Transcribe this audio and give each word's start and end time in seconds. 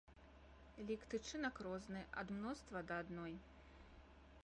Лік 0.87 1.01
тычынак 1.11 1.55
розны, 1.69 2.01
ад 2.23 2.27
мноства 2.39 2.85
да 2.91 3.01
адной. 3.03 3.33